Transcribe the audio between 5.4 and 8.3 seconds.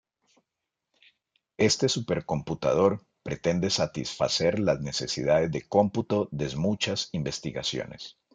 de cómputo de muchas investigaciones.